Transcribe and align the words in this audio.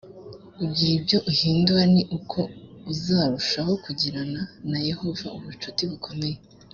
ugira 0.63 0.91
ibyo 0.99 1.17
uhindura 1.31 1.83
ni 1.93 2.03
ko 2.31 2.41
uzarushaho 2.91 3.71
kugirana 3.85 4.41
na 4.69 4.79
yehova 4.87 5.27
ubucuti 5.37 5.83
bukomeye 5.91 6.37